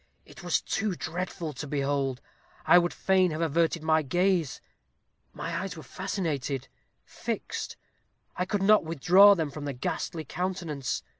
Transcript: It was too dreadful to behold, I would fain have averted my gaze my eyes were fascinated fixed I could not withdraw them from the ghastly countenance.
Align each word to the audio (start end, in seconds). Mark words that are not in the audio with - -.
It 0.25 0.41
was 0.41 0.61
too 0.61 0.95
dreadful 0.95 1.53
to 1.53 1.67
behold, 1.67 2.21
I 2.65 2.79
would 2.79 2.91
fain 2.91 3.29
have 3.29 3.41
averted 3.41 3.83
my 3.83 4.01
gaze 4.01 4.59
my 5.31 5.53
eyes 5.55 5.77
were 5.77 5.83
fascinated 5.83 6.67
fixed 7.05 7.77
I 8.35 8.45
could 8.45 8.63
not 8.63 8.83
withdraw 8.83 9.35
them 9.35 9.51
from 9.51 9.65
the 9.65 9.73
ghastly 9.73 10.25
countenance. 10.25 11.03